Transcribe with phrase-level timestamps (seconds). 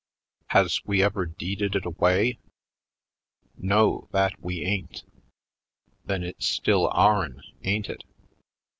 [0.47, 2.39] Has we ever deeded it away?
[3.55, 5.03] No, that we ain't!
[6.05, 8.03] Then it's still our'n, ain't it?